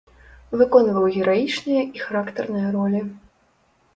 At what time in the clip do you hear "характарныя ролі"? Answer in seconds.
2.05-3.01